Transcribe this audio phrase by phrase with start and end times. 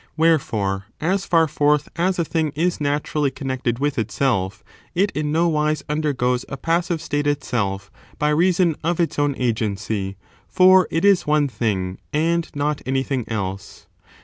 [0.17, 4.63] Wherefore, as &x forth as a tiling is naturally connected with itself
[4.95, 9.35] it in no wise under goes a passive state itself, by reason of its own
[9.37, 10.17] agency,
[10.47, 13.85] for it is one thing, and not anything else.